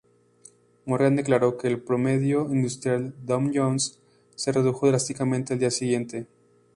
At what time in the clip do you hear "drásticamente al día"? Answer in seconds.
4.87-5.69